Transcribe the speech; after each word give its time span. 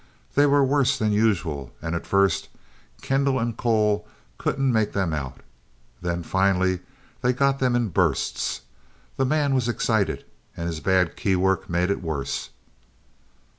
They 0.33 0.47
were 0.47 0.63
worse 0.63 0.97
than 0.97 1.11
usual, 1.11 1.73
and 1.79 1.93
at 1.93 2.07
first 2.07 2.49
Kendall 3.03 3.37
and 3.39 3.55
Cole 3.55 4.07
couldn't 4.39 4.73
make 4.73 4.93
them 4.93 5.13
out. 5.13 5.41
Then 6.01 6.23
finally 6.23 6.79
they 7.21 7.33
got 7.33 7.59
them 7.59 7.75
in 7.75 7.89
bursts. 7.89 8.61
The 9.17 9.25
man 9.27 9.53
was 9.53 9.67
excited, 9.67 10.25
and 10.57 10.65
his 10.65 10.79
bad 10.79 11.15
key 11.15 11.35
work 11.35 11.69
made 11.69 11.91
it 11.91 12.01
worse. 12.01 12.49